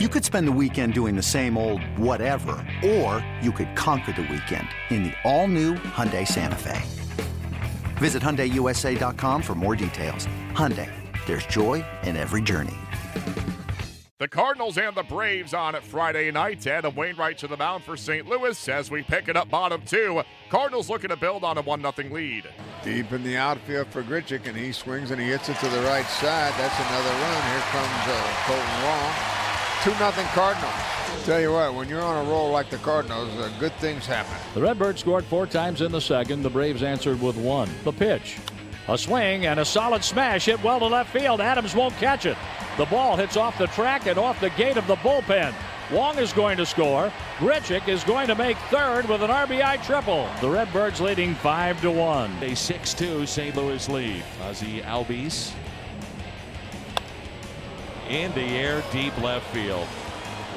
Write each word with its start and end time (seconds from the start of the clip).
You 0.00 0.08
could 0.08 0.24
spend 0.24 0.48
the 0.48 0.58
weekend 0.60 0.92
doing 0.92 1.14
the 1.14 1.22
same 1.22 1.56
old 1.56 1.80
whatever, 1.96 2.56
or 2.84 3.24
you 3.40 3.52
could 3.52 3.76
conquer 3.76 4.10
the 4.10 4.22
weekend 4.22 4.66
in 4.90 5.04
the 5.04 5.12
all-new 5.22 5.74
Hyundai 5.74 6.26
Santa 6.26 6.56
Fe. 6.56 6.82
Visit 7.98 8.20
HyundaiUSA.com 8.20 9.40
for 9.40 9.54
more 9.54 9.76
details. 9.76 10.26
Hyundai, 10.50 10.90
there's 11.26 11.46
joy 11.46 11.84
in 12.02 12.16
every 12.16 12.42
journey. 12.42 12.74
The 14.18 14.26
Cardinals 14.26 14.78
and 14.78 14.96
the 14.96 15.04
Braves 15.04 15.54
on 15.54 15.80
Friday 15.82 16.28
night. 16.32 16.66
Adam 16.66 16.96
Wainwright 16.96 17.38
to 17.38 17.46
the 17.46 17.56
mound 17.56 17.84
for 17.84 17.96
St. 17.96 18.26
Louis 18.26 18.68
as 18.68 18.90
we 18.90 19.04
pick 19.04 19.28
it 19.28 19.36
up 19.36 19.48
bottom 19.48 19.80
two. 19.82 20.22
Cardinals 20.50 20.90
looking 20.90 21.10
to 21.10 21.16
build 21.16 21.44
on 21.44 21.56
a 21.56 21.62
1 21.62 21.82
0 21.82 21.92
lead. 22.12 22.48
Deep 22.82 23.12
in 23.12 23.22
the 23.22 23.36
outfield 23.36 23.86
for 23.88 24.02
Grichuk, 24.02 24.48
and 24.48 24.56
he 24.56 24.72
swings 24.72 25.12
and 25.12 25.20
he 25.20 25.28
hits 25.28 25.48
it 25.48 25.56
to 25.58 25.68
the 25.68 25.82
right 25.82 26.06
side. 26.06 26.52
That's 26.58 26.80
another 26.80 27.10
run. 27.10 27.42
Here 27.52 27.60
comes 27.70 28.08
uh, 28.08 28.34
Kolten 28.46 28.82
Wong. 28.82 29.33
2 29.84 29.90
nothing 30.00 30.24
Cardinals. 30.28 30.72
Tell 31.26 31.38
you 31.38 31.52
what, 31.52 31.74
when 31.74 31.90
you're 31.90 32.00
on 32.00 32.24
a 32.24 32.30
roll 32.30 32.50
like 32.50 32.70
the 32.70 32.78
Cardinals, 32.78 33.28
uh, 33.38 33.52
good 33.60 33.74
things 33.74 34.06
happen. 34.06 34.34
The 34.54 34.62
Redbirds 34.62 35.00
scored 35.00 35.26
four 35.26 35.46
times 35.46 35.82
in 35.82 35.92
the 35.92 36.00
second. 36.00 36.42
The 36.42 36.48
Braves 36.48 36.82
answered 36.82 37.20
with 37.20 37.36
one. 37.36 37.68
The 37.84 37.92
pitch. 37.92 38.38
A 38.88 38.96
swing 38.96 39.44
and 39.44 39.60
a 39.60 39.64
solid 39.64 40.02
smash 40.02 40.46
hit 40.46 40.62
well 40.64 40.78
to 40.78 40.86
left 40.86 41.12
field. 41.12 41.42
Adams 41.42 41.74
won't 41.74 41.92
catch 41.96 42.24
it. 42.24 42.38
The 42.78 42.86
ball 42.86 43.14
hits 43.18 43.36
off 43.36 43.58
the 43.58 43.66
track 43.66 44.06
and 44.06 44.16
off 44.16 44.40
the 44.40 44.48
gate 44.50 44.78
of 44.78 44.86
the 44.86 44.96
bullpen. 44.96 45.52
Wong 45.92 46.16
is 46.18 46.32
going 46.32 46.56
to 46.56 46.64
score. 46.64 47.12
Grichuk 47.36 47.86
is 47.86 48.04
going 48.04 48.28
to 48.28 48.34
make 48.34 48.56
third 48.70 49.06
with 49.06 49.20
an 49.20 49.28
RBI 49.28 49.84
triple. 49.84 50.26
The 50.40 50.48
Redbirds 50.48 51.02
leading 51.02 51.34
5 51.34 51.82
to 51.82 51.90
1. 51.90 52.42
A 52.42 52.56
6 52.56 52.94
2 52.94 53.26
St. 53.26 53.54
Louis 53.54 53.86
lead. 53.90 54.24
Ozzie 54.44 54.80
Albies 54.80 55.52
in 58.08 58.32
the 58.34 58.42
air, 58.42 58.82
deep 58.92 59.16
left 59.20 59.46
field. 59.54 59.86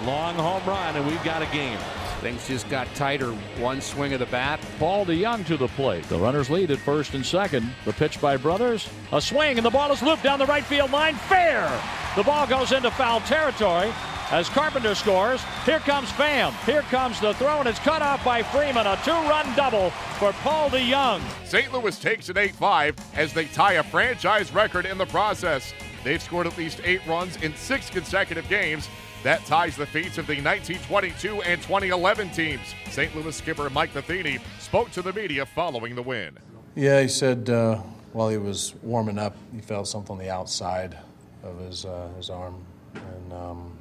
Long 0.06 0.36
home 0.36 0.64
run, 0.68 0.96
and 0.96 1.06
we've 1.08 1.24
got 1.24 1.42
a 1.42 1.46
game. 1.48 1.80
Things 2.22 2.48
just 2.48 2.68
got 2.70 2.88
tighter. 2.96 3.32
One 3.60 3.80
swing 3.80 4.14
of 4.14 4.20
the 4.20 4.26
bat. 4.28 4.60
Paul 4.80 5.06
DeJong 5.06 5.46
to 5.48 5.58
the 5.58 5.68
plate. 5.70 6.04
The 6.06 6.18
runners 6.18 6.50
lead 6.50 6.72
at 6.72 6.80
first 6.80 7.14
and 7.14 7.26
second. 7.26 7.70
The 7.86 7.94
pitch 7.94 8.20
by 8.20 8.38
Brothers. 8.38 8.90
A 9.12 9.22
swing, 9.22 9.58
and 9.58 9.66
the 9.66 9.70
ball 9.70 9.92
is 9.92 10.02
looped 10.02 10.24
down 10.24 10.40
the 10.40 10.46
right 10.46 10.64
field 10.64 10.92
line. 10.92 11.16
Fair! 11.16 11.70
The 12.16 12.24
ball 12.24 12.48
goes 12.48 12.72
into 12.72 12.90
foul 12.92 13.22
territory 13.22 13.92
as 14.32 14.50
Carpenter 14.50 14.96
scores. 14.96 15.42
Here 15.66 15.80
comes 15.80 16.10
Pham. 16.10 16.52
Here 16.66 16.82
comes 16.84 17.20
the 17.20 17.34
throw, 17.36 17.60
and 17.60 17.68
it's 17.70 17.80
cut 17.80 18.02
off 18.02 18.24
by 18.26 18.44
Freeman. 18.44 18.88
A 18.88 19.00
two 19.04 19.12
run 19.12 19.56
double 19.56 19.92
for 20.20 20.34
Paul 20.34 20.70
DeJong. 20.70 21.22
St. 21.46 21.72
Louis 21.72 21.98
takes 22.00 22.30
it 22.30 22.38
8 22.38 22.56
5 22.56 22.96
as 23.16 23.34
they 23.34 23.46
tie 23.46 23.74
a 23.74 23.84
franchise 23.84 24.52
record 24.52 24.86
in 24.86 24.98
the 24.98 25.06
process. 25.06 25.74
They've 26.08 26.24
scored 26.24 26.48
at 26.48 26.58
least 26.58 26.80
eight 26.86 27.06
runs 27.06 27.36
in 27.44 27.54
six 27.58 27.90
consecutive 27.90 28.48
games. 28.48 28.88
That 29.24 29.46
ties 29.46 29.76
the 29.76 29.86
feats 29.86 30.18
of 30.18 30.26
the 30.26 30.42
1922 30.42 31.42
and 31.42 31.62
2011 31.62 32.30
teams. 32.30 32.62
St. 32.92 33.14
Louis 33.14 33.36
skipper 33.36 33.70
Mike 33.70 33.94
Matheny 33.94 34.40
spoke 34.58 34.90
to 34.92 35.02
the 35.02 35.12
media 35.12 35.46
following 35.46 35.96
the 35.96 36.02
win. 36.02 36.38
Yeah, 36.76 37.02
he 37.02 37.10
said 37.10 37.50
uh, 37.50 37.80
while 38.14 38.30
he 38.30 38.38
was 38.38 38.74
warming 38.84 39.20
up, 39.20 39.36
he 39.54 39.60
felt 39.60 39.90
something 39.90 40.14
on 40.14 40.18
the 40.18 40.30
outside 40.30 40.98
of 41.44 41.60
his 41.60 41.84
uh, 41.84 42.08
his 42.16 42.30
arm, 42.30 42.64
and 42.94 43.34
um, 43.34 43.78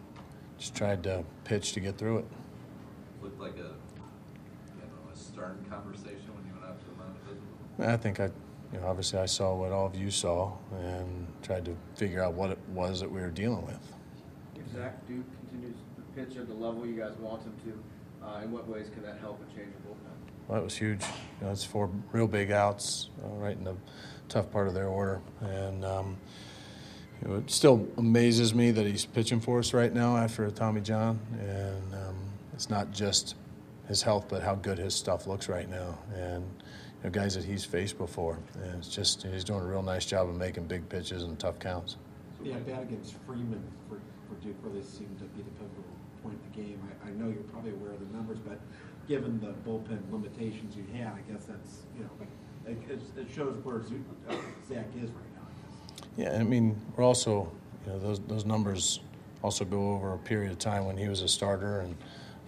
just 0.58 0.74
tried 0.74 1.04
to 1.04 1.22
pitch 1.44 1.74
to 1.74 1.80
get 1.80 1.96
through 1.96 2.18
it. 2.18 2.24
Looked 3.22 3.40
like 3.40 3.54
a, 3.54 3.58
you 3.58 4.80
know, 4.80 5.12
a 5.12 5.16
stern 5.16 5.64
conversation 5.70 6.26
when 6.34 6.44
you 6.44 6.54
went 6.54 6.72
out 6.72 6.80
to 6.80 6.86
the 7.78 7.84
mound. 7.84 7.92
I 7.92 7.96
think 7.96 8.18
I 8.18 8.30
you 8.72 8.80
know, 8.80 8.86
obviously 8.86 9.18
I 9.18 9.26
saw 9.26 9.54
what 9.54 9.72
all 9.72 9.86
of 9.86 9.96
you 9.96 10.10
saw 10.10 10.52
and 10.72 11.26
tried 11.42 11.64
to 11.66 11.76
figure 11.94 12.22
out 12.22 12.34
what 12.34 12.50
it 12.50 12.58
was 12.68 13.00
that 13.00 13.10
we 13.10 13.20
were 13.20 13.30
dealing 13.30 13.64
with. 13.64 13.78
If 14.56 14.72
Zach 14.74 15.06
Duke 15.06 15.24
continues 15.40 15.76
to 15.96 16.02
pitch 16.14 16.36
at 16.36 16.48
the 16.48 16.54
level 16.54 16.86
you 16.86 16.98
guys 16.98 17.14
want 17.18 17.42
him 17.42 17.54
to, 17.64 18.26
uh, 18.26 18.40
in 18.42 18.50
what 18.50 18.68
ways 18.68 18.88
can 18.92 19.02
that 19.02 19.18
help 19.20 19.40
and 19.40 19.48
change 19.48 19.68
your 19.72 19.94
bullpen? 19.94 20.48
Well, 20.48 20.60
it 20.60 20.64
was 20.64 20.76
huge. 20.76 21.02
You 21.40 21.46
know, 21.46 21.52
it's 21.52 21.64
four 21.64 21.90
real 22.12 22.26
big 22.26 22.50
outs 22.50 23.08
uh, 23.24 23.28
right 23.36 23.56
in 23.56 23.64
the 23.64 23.76
tough 24.28 24.50
part 24.50 24.68
of 24.68 24.74
their 24.74 24.88
order, 24.88 25.20
and 25.40 25.84
um, 25.84 26.16
you 27.22 27.28
know, 27.28 27.36
it 27.36 27.50
still 27.50 27.88
amazes 27.96 28.54
me 28.54 28.70
that 28.72 28.86
he's 28.86 29.04
pitching 29.04 29.40
for 29.40 29.58
us 29.58 29.72
right 29.72 29.92
now 29.92 30.16
after 30.16 30.50
Tommy 30.50 30.80
John, 30.80 31.18
and 31.40 31.94
um, 31.94 32.16
it's 32.52 32.68
not 32.68 32.90
just 32.90 33.36
his 33.88 34.02
health, 34.02 34.26
but 34.28 34.42
how 34.42 34.54
good 34.54 34.78
his 34.78 34.94
stuff 34.94 35.26
looks 35.26 35.48
right 35.48 35.68
now, 35.68 35.98
and 36.14 36.44
know, 37.04 37.10
guys 37.10 37.34
that 37.34 37.44
he's 37.44 37.64
faced 37.64 37.98
before. 37.98 38.38
And 38.62 38.74
it's 38.76 38.88
just 38.88 39.22
he's 39.22 39.44
doing 39.44 39.60
a 39.60 39.66
real 39.66 39.82
nice 39.82 40.06
job 40.06 40.28
of 40.28 40.36
making 40.36 40.66
big 40.66 40.88
pitches 40.88 41.22
and 41.22 41.38
tough 41.38 41.58
counts. 41.58 41.96
Yeah, 42.42 42.56
bat 42.58 42.82
against 42.82 43.14
Freeman 43.26 43.62
for, 43.88 43.96
for 44.28 44.40
Duke 44.44 44.56
really 44.62 44.82
seemed 44.82 45.18
to 45.18 45.24
be 45.24 45.42
the 45.42 45.50
pivotal 45.50 45.84
point 46.22 46.34
of 46.34 46.54
the 46.54 46.62
game. 46.62 46.80
I, 47.04 47.08
I 47.08 47.12
know 47.12 47.26
you're 47.26 47.42
probably 47.44 47.72
aware 47.72 47.92
of 47.92 48.00
the 48.00 48.16
numbers, 48.16 48.38
but 48.38 48.60
given 49.08 49.40
the 49.40 49.54
bullpen 49.68 50.00
limitations 50.10 50.76
you 50.76 50.84
had, 50.96 51.12
I 51.12 51.20
guess 51.30 51.44
that's 51.44 51.82
you 51.96 52.04
know, 52.04 52.10
it, 52.66 53.00
it 53.16 53.26
shows 53.34 53.56
where 53.64 53.76
uh, 53.76 54.34
Zach 54.68 54.86
is 54.96 55.10
right 55.10 55.32
now. 55.34 55.46
I 55.46 56.20
yeah, 56.20 56.38
I 56.38 56.42
mean 56.42 56.80
we're 56.96 57.04
also 57.04 57.50
you 57.86 57.92
know 57.92 57.98
those 57.98 58.20
those 58.20 58.44
numbers 58.44 59.00
also 59.42 59.64
go 59.64 59.92
over 59.92 60.14
a 60.14 60.18
period 60.18 60.50
of 60.50 60.58
time 60.58 60.86
when 60.86 60.96
he 60.96 61.08
was 61.08 61.22
a 61.22 61.28
starter, 61.28 61.80
and 61.80 61.96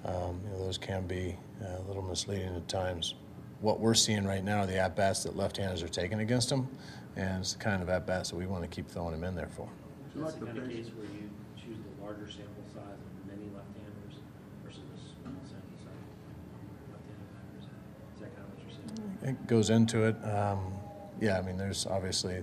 um, 0.05 0.41
you 0.45 0.51
know, 0.51 0.65
those 0.65 0.79
can 0.79 1.07
be 1.07 1.37
uh, 1.63 1.79
a 1.79 1.85
little 1.87 2.03
misleading 2.03 2.55
at 2.55 2.67
times 2.69 3.15
what 3.61 3.81
we're 3.81 3.95
seeing 3.95 4.25
right 4.25 4.45
now 4.45 4.61
are 4.61 4.67
the 4.67 4.79
at 4.79 4.97
bats 4.97 5.23
that 5.25 5.37
left-handers 5.37 5.83
are 5.83 5.89
taking 5.89 6.21
against 6.21 6.51
him, 6.51 6.69
and 7.17 7.41
it's 7.41 7.55
the 7.55 7.59
kind 7.59 7.83
of 7.83 7.89
at 7.89 8.07
bats 8.07 8.31
that 8.31 8.37
we 8.37 8.47
want 8.47 8.63
to 8.63 8.69
keep 8.69 8.89
throwing 8.89 9.15
him 9.15 9.25
in 9.25 9.35
there 9.35 9.49
for. 9.49 9.69
Is 10.15 10.21
like 10.23 10.39
the 10.39 10.47
kind 10.47 10.59
of 10.59 10.69
case 10.69 10.87
where 10.97 11.07
you 11.07 11.29
choose 11.57 11.77
the 11.79 12.05
larger 12.05 12.29
sample 12.31 12.65
size 12.73 12.83
of 12.83 13.27
many 13.27 13.51
left-handers 13.55 14.21
versus 14.65 14.83
a 14.83 14.99
small 15.23 15.43
sample 15.45 15.79
size 15.79 15.91
of 15.91 16.93
left-handed 16.93 17.29
batters? 17.35 17.67
Is 18.15 18.21
that 18.23 18.35
kind 18.35 18.47
of 18.47 18.55
what 18.55 18.63
you're 18.63 19.23
saying? 19.23 19.37
It 19.37 19.47
goes 19.49 19.71
into 19.71 20.05
it. 20.05 20.17
Um, 20.25 20.73
yeah, 21.21 21.39
I 21.39 21.43
mean, 21.43 21.59
there's 21.59 21.87
obviously 21.87 22.43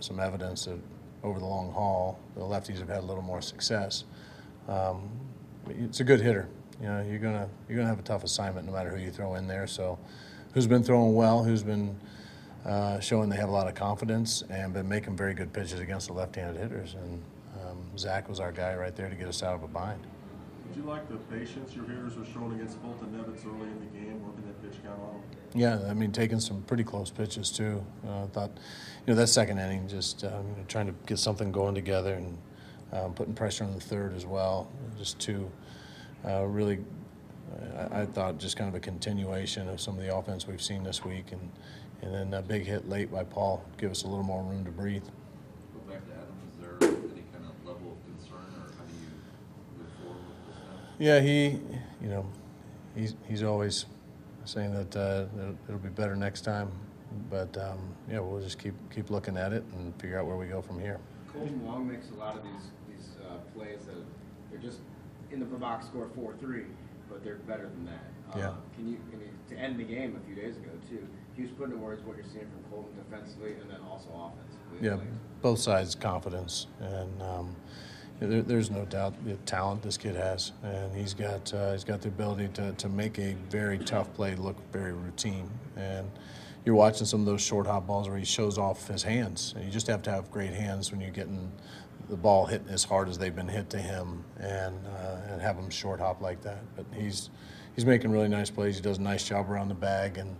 some 0.00 0.20
evidence 0.20 0.66
that 0.66 0.78
over 1.22 1.38
the 1.40 1.46
long 1.46 1.72
haul, 1.72 2.18
the 2.34 2.40
lefties 2.40 2.78
have 2.78 2.88
had 2.88 2.98
a 2.98 3.06
little 3.06 3.22
more 3.22 3.40
success. 3.40 4.04
Um, 4.68 5.08
it's 5.68 6.00
a 6.00 6.04
good 6.04 6.20
hitter. 6.20 6.48
You 6.80 6.86
know, 6.88 7.02
you're 7.08 7.18
gonna 7.18 7.48
you're 7.68 7.76
gonna 7.76 7.88
have 7.88 7.98
a 7.98 8.02
tough 8.02 8.22
assignment 8.22 8.66
no 8.66 8.72
matter 8.72 8.90
who 8.90 9.02
you 9.02 9.10
throw 9.10 9.34
in 9.34 9.48
there. 9.48 9.66
So 9.66 9.98
who's 10.56 10.66
been 10.66 10.82
throwing 10.82 11.14
well, 11.14 11.44
who's 11.44 11.62
been 11.62 11.94
uh, 12.64 12.98
showing 12.98 13.28
they 13.28 13.36
have 13.36 13.50
a 13.50 13.52
lot 13.52 13.68
of 13.68 13.74
confidence, 13.74 14.42
and 14.48 14.72
been 14.72 14.88
making 14.88 15.14
very 15.14 15.34
good 15.34 15.52
pitches 15.52 15.80
against 15.80 16.06
the 16.06 16.14
left-handed 16.14 16.58
hitters. 16.58 16.94
And 16.94 17.22
um, 17.60 17.98
Zach 17.98 18.26
was 18.26 18.40
our 18.40 18.52
guy 18.52 18.74
right 18.74 18.96
there 18.96 19.10
to 19.10 19.14
get 19.14 19.28
us 19.28 19.42
out 19.42 19.54
of 19.54 19.62
a 19.62 19.68
bind. 19.68 20.00
Did 20.68 20.76
you 20.78 20.88
like 20.88 21.06
the 21.10 21.16
patience 21.16 21.76
your 21.76 21.84
hitters 21.84 22.16
were 22.16 22.24
showing 22.24 22.54
against 22.54 22.82
Foltynewicz 22.82 23.46
early 23.46 23.68
in 23.68 23.80
the 23.80 23.98
game, 23.98 24.24
working 24.24 24.44
that 24.46 24.62
pitch 24.62 24.82
count 24.82 24.98
on 24.98 25.12
them? 25.12 25.22
Yeah, 25.52 25.78
I 25.90 25.92
mean, 25.92 26.10
taking 26.10 26.40
some 26.40 26.62
pretty 26.62 26.84
close 26.84 27.10
pitches 27.10 27.50
too. 27.50 27.84
Uh, 28.08 28.24
I 28.24 28.26
thought, 28.28 28.50
you 29.06 29.12
know, 29.12 29.20
that 29.20 29.26
second 29.26 29.58
inning, 29.58 29.86
just 29.86 30.24
um, 30.24 30.30
you 30.30 30.56
know, 30.56 30.64
trying 30.68 30.86
to 30.86 30.94
get 31.04 31.18
something 31.18 31.52
going 31.52 31.74
together 31.74 32.14
and 32.14 32.38
um, 32.94 33.12
putting 33.12 33.34
pressure 33.34 33.64
on 33.64 33.74
the 33.74 33.80
third 33.80 34.14
as 34.14 34.24
well. 34.24 34.70
Just 34.96 35.18
two 35.18 35.50
uh, 36.26 36.46
really 36.46 36.78
I, 37.76 38.02
I, 38.02 38.06
thought 38.06 38.38
just 38.38 38.56
kind 38.56 38.68
of 38.68 38.74
a 38.74 38.80
continuation 38.80 39.68
of 39.68 39.80
some 39.80 39.96
of 39.96 40.04
the 40.04 40.14
offense 40.14 40.46
we've 40.46 40.62
seen 40.62 40.82
this 40.82 41.04
week, 41.04 41.32
and 41.32 41.50
and 42.02 42.14
then 42.14 42.34
a 42.34 42.42
big 42.42 42.64
hit 42.64 42.88
late 42.88 43.10
by 43.10 43.24
Paul 43.24 43.64
give 43.78 43.90
us 43.90 44.04
a 44.04 44.06
little 44.06 44.24
more 44.24 44.42
room 44.42 44.64
to 44.64 44.70
breathe. 44.70 45.04
Go 45.04 45.92
back 45.92 46.04
to 46.06 46.12
Adam. 46.12 46.34
Is 46.52 46.60
there 46.60 46.76
any 46.90 47.24
kind 47.32 47.44
of 47.44 47.66
level 47.66 47.96
of 47.96 48.18
concern, 48.18 48.44
or 48.56 48.72
how 48.76 48.84
do 48.84 48.92
you 48.92 49.78
move 49.78 49.88
forward 50.02 50.24
with 50.28 50.46
this 50.48 50.56
now? 50.58 51.04
Yeah, 51.04 51.20
he, 51.20 51.58
you 52.02 52.08
know, 52.08 52.26
he's 52.94 53.14
he's 53.26 53.42
always 53.42 53.86
saying 54.44 54.72
that 54.74 54.96
uh, 54.96 55.26
it'll 55.68 55.80
be 55.80 55.88
better 55.88 56.16
next 56.16 56.42
time, 56.42 56.70
but 57.30 57.56
um, 57.56 57.78
yeah, 58.10 58.20
we'll 58.20 58.40
just 58.40 58.58
keep 58.58 58.74
keep 58.94 59.10
looking 59.10 59.36
at 59.36 59.52
it 59.52 59.64
and 59.74 59.94
figure 60.00 60.18
out 60.18 60.26
where 60.26 60.36
we 60.36 60.46
go 60.46 60.60
from 60.60 60.78
here. 60.78 61.00
Kolten 61.32 61.58
Wong 61.62 61.88
makes 61.88 62.10
a 62.10 62.14
lot 62.14 62.36
of 62.36 62.42
these 62.42 62.70
these 62.88 63.16
uh, 63.24 63.38
plays 63.54 63.86
that 63.86 63.96
they're 64.50 64.60
just 64.60 64.80
in 65.30 65.40
the 65.40 65.46
box 65.46 65.86
score 65.86 66.08
four 66.14 66.34
three 66.38 66.66
but 67.08 67.24
they're 67.24 67.36
better 67.36 67.68
than 67.68 67.86
that. 67.86 68.38
Yeah. 68.38 68.48
Uh, 68.48 68.54
can 68.74 68.88
you, 68.88 68.98
can 69.10 69.20
you, 69.20 69.28
to 69.48 69.56
end 69.56 69.78
the 69.78 69.84
game 69.84 70.20
a 70.20 70.26
few 70.26 70.34
days 70.34 70.56
ago 70.56 70.70
too? 70.88 70.98
Can 70.98 71.42
you 71.42 71.44
just 71.46 71.58
put 71.58 71.64
into 71.64 71.76
words 71.76 72.02
what 72.04 72.16
you're 72.16 72.26
seeing 72.26 72.46
from 72.46 72.78
Kolten 72.78 72.96
defensively 72.96 73.52
and 73.60 73.70
then 73.70 73.80
also 73.88 74.08
offensively? 74.10 74.88
Yeah, 74.88 74.96
both 75.42 75.58
sides 75.58 75.94
confidence, 75.94 76.66
and 76.80 77.22
um, 77.22 77.56
there, 78.20 78.42
there's 78.42 78.70
no 78.70 78.84
doubt 78.84 79.14
the 79.24 79.34
talent 79.38 79.82
this 79.82 79.96
kid 79.96 80.16
has, 80.16 80.52
and 80.62 80.94
he's 80.94 81.14
got 81.14 81.52
uh, 81.54 81.72
he's 81.72 81.84
got 81.84 82.00
the 82.00 82.08
ability 82.08 82.48
to, 82.54 82.72
to 82.72 82.88
make 82.88 83.18
a 83.18 83.34
very 83.50 83.78
tough 83.78 84.12
play 84.14 84.34
look 84.34 84.56
very 84.72 84.92
routine. 84.92 85.48
And 85.76 86.10
you're 86.64 86.74
watching 86.74 87.06
some 87.06 87.20
of 87.20 87.26
those 87.26 87.42
short 87.42 87.66
hop 87.66 87.86
balls 87.86 88.08
where 88.08 88.18
he 88.18 88.24
shows 88.24 88.58
off 88.58 88.88
his 88.88 89.02
hands, 89.02 89.54
and 89.56 89.64
you 89.64 89.70
just 89.70 89.86
have 89.86 90.02
to 90.02 90.10
have 90.10 90.30
great 90.30 90.52
hands 90.52 90.90
when 90.90 91.00
you're 91.00 91.10
getting 91.10 91.52
the 92.08 92.16
ball 92.16 92.46
hitting 92.46 92.68
as 92.68 92.84
hard 92.84 93.08
as 93.08 93.18
they've 93.18 93.34
been 93.34 93.48
hit 93.48 93.68
to 93.70 93.78
him 93.78 94.24
and 94.38 94.86
uh, 94.86 95.32
and 95.32 95.40
have 95.40 95.56
him 95.56 95.70
short 95.70 96.00
hop 96.00 96.20
like 96.20 96.40
that. 96.42 96.62
But 96.76 96.86
he's 96.94 97.30
he's 97.74 97.84
making 97.84 98.10
really 98.10 98.28
nice 98.28 98.50
plays. 98.50 98.76
He 98.76 98.82
does 98.82 98.98
a 98.98 99.02
nice 99.02 99.26
job 99.26 99.50
around 99.50 99.68
the 99.68 99.74
bag, 99.74 100.18
and 100.18 100.36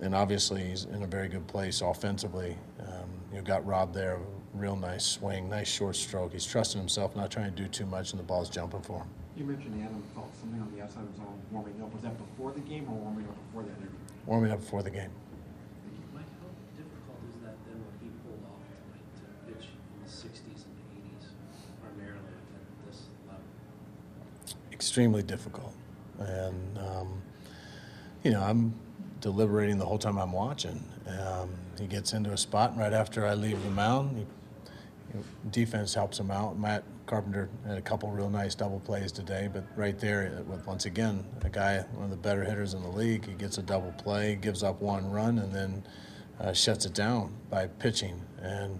and 0.00 0.14
obviously 0.14 0.62
he's 0.62 0.84
in 0.84 1.02
a 1.02 1.06
very 1.06 1.28
good 1.28 1.46
place 1.46 1.80
offensively. 1.80 2.56
Um, 2.80 3.08
you 3.30 3.38
know, 3.38 3.44
got 3.44 3.66
Rob 3.66 3.92
there, 3.92 4.18
real 4.54 4.76
nice 4.76 5.04
swing, 5.04 5.48
nice 5.48 5.68
short 5.68 5.96
stroke. 5.96 6.32
He's 6.32 6.46
trusting 6.46 6.80
himself, 6.80 7.16
not 7.16 7.30
trying 7.30 7.54
to 7.54 7.62
do 7.62 7.68
too 7.68 7.86
much, 7.86 8.12
and 8.12 8.20
the 8.20 8.24
ball's 8.24 8.48
jumping 8.48 8.82
for 8.82 8.98
him. 8.98 9.08
You 9.36 9.44
mentioned 9.44 9.74
Adam 9.82 10.02
felt 10.14 10.30
something 10.38 10.60
on 10.60 10.70
the 10.76 10.82
outside 10.82 11.02
of 11.02 11.10
his 11.10 11.18
arm 11.18 11.34
warming 11.50 11.74
up. 11.82 11.92
Was 11.92 12.02
that 12.02 12.16
before 12.16 12.52
the 12.52 12.60
game 12.60 12.86
or 12.88 12.94
warming 12.94 13.26
up 13.26 13.34
before 13.50 13.62
that 13.64 13.74
interview? 13.82 13.98
Warming 14.26 14.52
up 14.52 14.60
before 14.60 14.82
the 14.84 14.90
game. 14.90 15.10
Mike, 16.14 16.22
how 16.38 16.46
difficult 16.78 17.18
is 17.26 17.34
that 17.42 17.58
then 17.66 17.82
when 17.82 17.94
he 17.98 18.14
pulled 18.22 18.38
off 18.46 18.62
tonight 18.62 19.10
to 19.18 19.26
pitch 19.50 19.66
in 19.74 19.98
the 20.06 20.10
60s 20.10 20.62
and 20.70 20.74
80s 21.02 21.26
primarily 21.82 22.30
at 22.54 22.62
this 22.86 23.10
level? 23.26 23.42
Extremely 24.94 25.24
difficult. 25.24 25.74
And, 26.20 26.78
um, 26.78 27.20
you 28.22 28.30
know, 28.30 28.40
I'm 28.40 28.72
deliberating 29.20 29.76
the 29.76 29.84
whole 29.84 29.98
time 29.98 30.16
I'm 30.18 30.30
watching. 30.30 30.84
Um, 31.08 31.50
he 31.76 31.88
gets 31.88 32.12
into 32.12 32.30
a 32.30 32.36
spot, 32.36 32.70
and 32.70 32.78
right 32.78 32.92
after 32.92 33.26
I 33.26 33.34
leave 33.34 33.60
the 33.64 33.70
mound, 33.70 34.16
he, 34.16 35.18
defense 35.50 35.94
helps 35.94 36.20
him 36.20 36.30
out. 36.30 36.56
Matt 36.60 36.84
Carpenter 37.06 37.48
had 37.66 37.76
a 37.76 37.80
couple 37.80 38.08
real 38.08 38.30
nice 38.30 38.54
double 38.54 38.78
plays 38.78 39.10
today, 39.10 39.50
but 39.52 39.64
right 39.74 39.98
there, 39.98 40.44
with 40.46 40.64
once 40.64 40.84
again, 40.84 41.24
a 41.42 41.48
guy, 41.48 41.80
one 41.94 42.04
of 42.04 42.10
the 42.10 42.16
better 42.16 42.44
hitters 42.44 42.74
in 42.74 42.82
the 42.84 42.88
league, 42.88 43.26
he 43.26 43.32
gets 43.32 43.58
a 43.58 43.62
double 43.62 43.90
play, 43.98 44.36
gives 44.36 44.62
up 44.62 44.80
one 44.80 45.10
run, 45.10 45.40
and 45.40 45.52
then 45.52 45.82
uh, 46.38 46.52
shuts 46.52 46.86
it 46.86 46.94
down 46.94 47.34
by 47.50 47.66
pitching. 47.66 48.22
And 48.40 48.78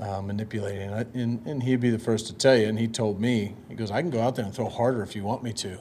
uh, 0.00 0.20
manipulating. 0.22 0.90
And, 0.90 1.46
and 1.46 1.62
he'd 1.62 1.80
be 1.80 1.90
the 1.90 1.98
first 1.98 2.26
to 2.28 2.32
tell 2.34 2.56
you. 2.56 2.66
And 2.66 2.78
he 2.78 2.88
told 2.88 3.20
me, 3.20 3.54
he 3.68 3.74
goes, 3.74 3.90
I 3.90 4.00
can 4.00 4.10
go 4.10 4.20
out 4.20 4.36
there 4.36 4.44
and 4.44 4.54
throw 4.54 4.68
harder 4.68 5.02
if 5.02 5.14
you 5.14 5.24
want 5.24 5.42
me 5.42 5.52
to. 5.54 5.78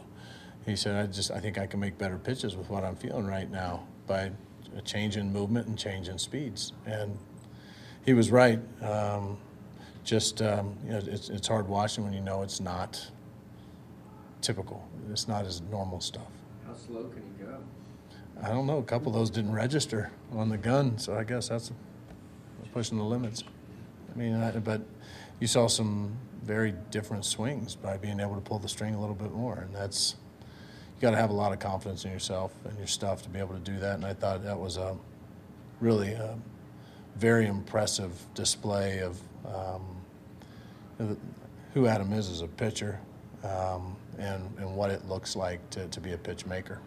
He 0.65 0.75
said, 0.75 0.95
I 0.95 1.07
just, 1.07 1.31
I 1.31 1.39
think 1.39 1.57
I 1.57 1.65
can 1.65 1.79
make 1.79 1.97
better 1.97 2.17
pitches 2.17 2.55
with 2.55 2.69
what 2.69 2.83
I'm 2.83 2.95
feeling 2.95 3.25
right 3.25 3.49
now 3.49 3.87
by 4.07 4.31
a 4.77 4.81
change 4.81 5.17
in 5.17 5.33
movement 5.33 5.67
and 5.67 5.77
change 5.77 6.07
in 6.07 6.17
speeds. 6.17 6.73
And 6.85 7.17
he 8.05 8.13
was 8.13 8.31
right. 8.31 8.59
Um, 8.83 9.37
just, 10.03 10.41
um, 10.41 10.77
you 10.85 10.91
know, 10.91 11.01
it's, 11.05 11.29
it's 11.29 11.47
hard 11.47 11.67
watching 11.67 12.03
when 12.03 12.13
you 12.13 12.21
know 12.21 12.41
it's 12.41 12.59
not 12.59 13.09
typical. 14.41 14.87
It's 15.11 15.27
not 15.27 15.45
his 15.45 15.61
normal 15.61 15.99
stuff. 15.99 16.27
How 16.65 16.75
slow 16.75 17.03
can 17.05 17.23
he 17.37 17.43
go? 17.43 17.57
I 18.43 18.49
don't 18.49 18.65
know. 18.65 18.79
A 18.79 18.83
couple 18.83 19.09
of 19.09 19.13
those 19.13 19.29
didn't 19.29 19.53
register 19.53 20.11
on 20.31 20.49
the 20.49 20.57
gun, 20.57 20.97
so 20.97 21.15
I 21.15 21.23
guess 21.23 21.49
that's 21.49 21.71
pushing 22.73 22.97
the 22.97 23.03
limits. 23.03 23.43
I 24.13 24.17
mean, 24.17 24.35
I, 24.35 24.51
but 24.51 24.81
you 25.39 25.47
saw 25.47 25.67
some 25.67 26.15
very 26.43 26.73
different 26.89 27.25
swings 27.25 27.75
by 27.75 27.97
being 27.97 28.19
able 28.19 28.35
to 28.35 28.41
pull 28.41 28.59
the 28.59 28.69
string 28.69 28.95
a 28.95 28.99
little 28.99 29.15
bit 29.15 29.31
more, 29.31 29.59
and 29.59 29.75
that's 29.75 30.15
you 30.95 31.01
got 31.01 31.11
to 31.11 31.17
have 31.17 31.29
a 31.29 31.33
lot 31.33 31.51
of 31.51 31.59
confidence 31.59 32.05
in 32.05 32.11
yourself 32.11 32.53
and 32.65 32.77
your 32.77 32.87
stuff 32.87 33.23
to 33.23 33.29
be 33.29 33.39
able 33.39 33.53
to 33.53 33.59
do 33.59 33.79
that. 33.79 33.95
And 33.95 34.05
I 34.05 34.13
thought 34.13 34.43
that 34.43 34.59
was 34.59 34.77
a 34.77 34.95
really 35.79 36.11
a 36.11 36.37
very 37.15 37.47
impressive 37.47 38.11
display 38.35 38.99
of 38.99 39.19
um, 39.45 39.97
who 41.73 41.87
Adam 41.87 42.13
is 42.13 42.29
as 42.29 42.41
a 42.41 42.47
pitcher 42.47 42.99
um, 43.43 43.95
and 44.19 44.43
and 44.59 44.75
what 44.75 44.91
it 44.91 45.07
looks 45.07 45.35
like 45.35 45.67
to, 45.71 45.87
to 45.87 45.99
be 45.99 46.13
a 46.13 46.17
pitch 46.17 46.45
maker. 46.45 46.79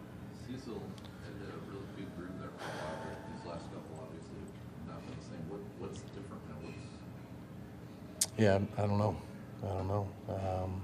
Cecil 0.46 0.80
had 1.24 1.34
a 1.48 1.72
really 1.72 1.82
good 1.96 2.16
group 2.16 2.30
there 2.38 2.50
for 2.56 2.64
a 2.64 2.74
while, 2.78 2.98
but 3.02 3.16
these 3.34 3.44
last 3.50 3.64
couple 3.72 3.98
obviously 4.00 4.38
have 4.86 4.94
not 4.94 5.06
been 5.06 5.16
the 5.18 5.24
same. 5.24 5.42
What, 5.48 5.60
what's 5.78 6.00
different 6.14 6.42
now? 6.48 6.58
What's 6.62 8.23
Yeah, 8.36 8.58
I 8.76 8.80
don't 8.82 8.98
know. 8.98 9.16
I 9.62 9.66
don't 9.68 9.88
know. 9.88 10.08
Um, 10.28 10.82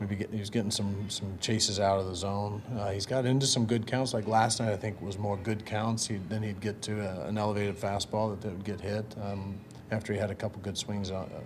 maybe 0.00 0.16
get, 0.16 0.30
he 0.30 0.38
was 0.38 0.50
getting 0.50 0.70
some 0.70 1.10
some 1.10 1.36
chases 1.40 1.80
out 1.80 1.98
of 1.98 2.06
the 2.06 2.14
zone. 2.14 2.62
Uh, 2.78 2.90
he's 2.90 3.06
got 3.06 3.26
into 3.26 3.46
some 3.46 3.66
good 3.66 3.86
counts. 3.86 4.14
Like 4.14 4.26
last 4.26 4.60
night, 4.60 4.72
I 4.72 4.76
think 4.76 5.00
was 5.02 5.18
more 5.18 5.36
good 5.36 5.66
counts. 5.66 6.06
He, 6.06 6.18
then 6.28 6.42
he'd 6.42 6.60
get 6.60 6.80
to 6.82 7.00
a, 7.00 7.28
an 7.28 7.38
elevated 7.38 7.76
fastball 7.76 8.30
that, 8.30 8.40
that 8.42 8.52
would 8.52 8.64
get 8.64 8.80
hit 8.80 9.14
um, 9.22 9.58
after 9.90 10.12
he 10.12 10.18
had 10.18 10.30
a 10.30 10.34
couple 10.34 10.60
good 10.62 10.78
swings 10.78 11.10
out, 11.10 11.30
uh, 11.32 11.40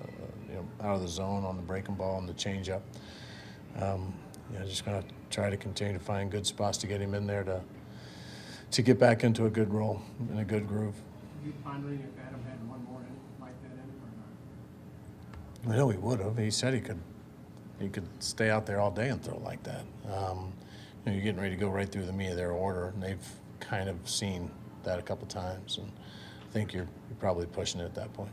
you 0.48 0.54
know, 0.54 0.66
out 0.82 0.96
of 0.96 1.02
the 1.02 1.08
zone 1.08 1.44
on 1.44 1.56
the 1.56 1.62
breaking 1.62 1.94
ball 1.94 2.18
and 2.18 2.28
the 2.28 2.34
changeup. 2.34 2.82
Um, 3.80 4.12
know, 4.58 4.66
just 4.66 4.84
to 4.84 5.04
try 5.30 5.50
to 5.50 5.56
continue 5.56 5.94
to 5.94 5.98
find 5.98 6.30
good 6.30 6.46
spots 6.46 6.78
to 6.78 6.86
get 6.86 7.00
him 7.00 7.14
in 7.14 7.26
there 7.26 7.44
to 7.44 7.60
to 8.70 8.82
get 8.82 8.98
back 8.98 9.22
into 9.22 9.44
a 9.44 9.50
good 9.50 9.72
role 9.72 10.00
in 10.30 10.38
a 10.38 10.44
good 10.44 10.66
groove. 10.66 10.94
You 11.44 11.52
pondering 11.62 11.98
if 12.00 12.26
Adam 12.26 12.42
had 12.44 12.56
one 12.66 12.82
more 12.90 13.00
inning 13.00 13.20
like 13.38 13.52
that 13.62 13.72
in 13.72 13.78
him 13.78 14.00
or 14.00 14.08
not? 14.16 14.32
I 15.68 15.76
know 15.76 15.88
he 15.88 15.98
would 15.98 16.20
have. 16.20 16.36
He 16.36 16.50
said 16.50 16.74
he 16.74 16.80
could. 16.80 17.00
He 17.78 17.88
could 17.88 18.06
stay 18.20 18.50
out 18.50 18.64
there 18.66 18.80
all 18.80 18.90
day 18.90 19.08
and 19.08 19.22
throw 19.22 19.38
like 19.38 19.62
that. 19.64 19.84
Um, 20.12 20.52
you 21.04 21.10
know, 21.10 21.12
you're 21.12 21.24
getting 21.24 21.40
ready 21.40 21.56
to 21.56 21.60
go 21.60 21.68
right 21.68 21.90
through 21.90 22.06
the 22.06 22.12
meat 22.12 22.28
of 22.28 22.36
their 22.36 22.52
order, 22.52 22.88
and 22.88 23.02
they've 23.02 23.28
kind 23.58 23.88
of 23.88 23.96
seen 24.08 24.50
that 24.84 24.98
a 24.98 25.02
couple 25.02 25.26
times, 25.26 25.78
and 25.78 25.90
I 26.48 26.52
think 26.52 26.72
you're, 26.72 26.86
you're 27.08 27.18
probably 27.18 27.46
pushing 27.46 27.80
it 27.80 27.84
at 27.84 27.94
that 27.96 28.12
point. 28.12 28.30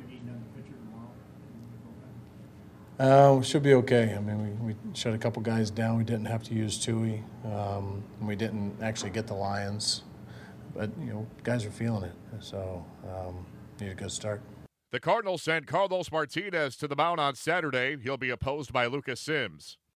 Have 0.00 0.10
you 0.10 0.18
done 0.18 0.44
the 0.54 0.62
pitcher 0.62 0.74
tomorrow? 2.98 3.38
Uh, 3.38 3.42
should 3.42 3.62
be 3.62 3.74
okay. 3.74 4.14
I 4.14 4.20
mean, 4.20 4.58
we, 4.60 4.74
we 4.74 4.76
shut 4.94 5.14
a 5.14 5.18
couple 5.18 5.40
guys 5.42 5.70
down. 5.70 5.96
We 5.96 6.04
didn't 6.04 6.26
have 6.26 6.42
to 6.44 6.54
use 6.54 6.78
Tui, 6.78 7.22
um, 7.44 8.02
we 8.20 8.36
didn't 8.36 8.76
actually 8.82 9.10
get 9.10 9.26
the 9.26 9.34
Lyons, 9.34 10.02
but 10.74 10.90
you 11.00 11.12
know, 11.12 11.26
guys 11.44 11.64
are 11.64 11.70
feeling 11.70 12.04
it. 12.04 12.14
So 12.40 12.84
um, 13.04 13.46
need 13.80 13.90
a 13.90 13.94
good 13.94 14.10
start. 14.10 14.42
The 14.96 15.00
Cardinals 15.00 15.42
send 15.42 15.66
Carlos 15.66 16.10
Martinez 16.10 16.74
to 16.78 16.88
the 16.88 16.96
mound 16.96 17.20
on 17.20 17.34
Saturday. 17.34 17.98
He'll 18.02 18.16
be 18.16 18.30
opposed 18.30 18.72
by 18.72 18.86
Lucas 18.86 19.20
Sims. 19.20 19.76